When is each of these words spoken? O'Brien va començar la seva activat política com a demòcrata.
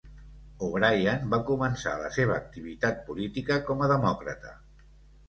O'Brien 0.67 1.27
va 1.33 1.39
començar 1.49 1.93
la 2.03 2.09
seva 2.15 2.37
activat 2.37 3.05
política 3.11 3.59
com 3.69 3.85
a 3.85 3.91
demòcrata. 3.93 4.57